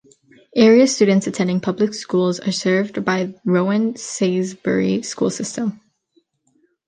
Area 0.55 0.87
students 0.87 1.27
attending 1.27 1.61
public 1.61 1.93
schools 1.93 2.39
are 2.39 2.51
served 2.51 3.05
by 3.05 3.25
the 3.25 3.39
Rowan-Salisbury 3.45 5.03
School 5.03 5.29
System. 5.29 5.79